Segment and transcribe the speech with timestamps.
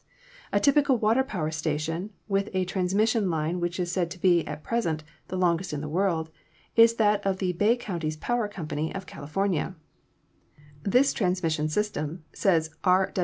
[0.51, 4.63] A typical water power station, with a transmission line which is said to be, at
[4.63, 6.31] present, the longest in the world,
[6.75, 8.63] is that of the Bay Counties Power Co.
[8.95, 9.75] of California.
[10.81, 13.13] "This transmission system," says R.